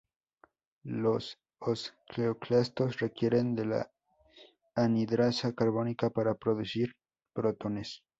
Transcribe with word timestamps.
Los 0.81 1.37
osteoclastos 1.59 2.97
requieren 3.01 3.53
de 3.55 3.65
la 3.67 3.91
anhidrasa 4.73 5.53
carbónica 5.53 6.09
para 6.09 6.33
producir 6.33 6.95
protones. 7.33 8.01